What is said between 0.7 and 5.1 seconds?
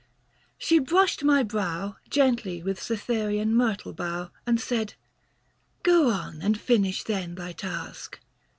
brushed my brow, Gently with Cythereian myrtle bough, And said